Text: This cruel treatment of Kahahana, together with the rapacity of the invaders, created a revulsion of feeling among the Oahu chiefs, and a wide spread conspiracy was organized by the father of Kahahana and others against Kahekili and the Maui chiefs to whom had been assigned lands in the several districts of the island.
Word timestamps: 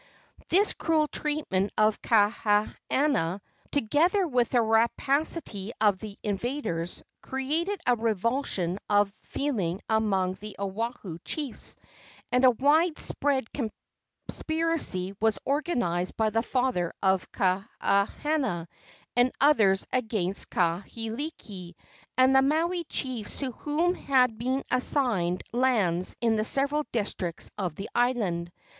This 0.49 0.73
cruel 0.73 1.07
treatment 1.07 1.69
of 1.77 2.01
Kahahana, 2.01 3.39
together 3.71 4.27
with 4.27 4.49
the 4.49 4.61
rapacity 4.63 5.73
of 5.79 5.99
the 5.99 6.17
invaders, 6.23 7.03
created 7.21 7.79
a 7.85 7.95
revulsion 7.95 8.79
of 8.89 9.13
feeling 9.21 9.79
among 9.87 10.37
the 10.41 10.55
Oahu 10.59 11.19
chiefs, 11.23 11.75
and 12.31 12.43
a 12.43 12.49
wide 12.49 12.97
spread 12.97 13.45
conspiracy 14.25 15.13
was 15.21 15.37
organized 15.45 16.17
by 16.17 16.31
the 16.31 16.41
father 16.41 16.93
of 17.03 17.31
Kahahana 17.31 18.67
and 19.15 19.31
others 19.39 19.85
against 19.93 20.49
Kahekili 20.49 21.75
and 22.17 22.35
the 22.35 22.41
Maui 22.41 22.85
chiefs 22.85 23.37
to 23.37 23.51
whom 23.51 23.93
had 23.93 24.39
been 24.39 24.63
assigned 24.71 25.43
lands 25.53 26.15
in 26.21 26.37
the 26.37 26.43
several 26.45 26.85
districts 26.91 27.51
of 27.55 27.75
the 27.75 27.87
island. 27.93 28.51